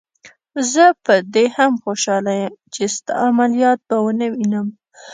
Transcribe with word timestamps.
زه 0.71 0.85
په 1.03 1.13
دې 1.33 1.45
هم 1.55 1.71
خوشحاله 1.83 2.33
یم 2.41 2.53
چې 2.73 2.83
ستا 2.95 3.13
عملیات 3.29 3.79
به 3.87 3.97
ونه 4.05 4.27
وینم. 4.33 4.67